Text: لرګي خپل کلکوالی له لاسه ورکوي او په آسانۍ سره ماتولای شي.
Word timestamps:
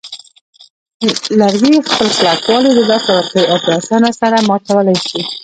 لرګي 1.39 1.75
خپل 1.89 2.07
کلکوالی 2.17 2.71
له 2.77 2.83
لاسه 2.91 3.09
ورکوي 3.17 3.43
او 3.51 3.57
په 3.63 3.69
آسانۍ 3.79 4.11
سره 4.21 4.37
ماتولای 4.49 4.97
شي. 5.07 5.21